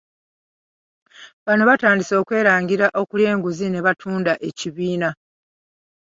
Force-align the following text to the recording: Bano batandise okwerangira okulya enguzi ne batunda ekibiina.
Bano 1.45 1.63
batandise 1.69 2.13
okwerangira 2.21 2.87
okulya 3.01 3.27
enguzi 3.35 3.65
ne 3.69 3.79
batunda 3.85 4.33
ekibiina. 4.49 5.09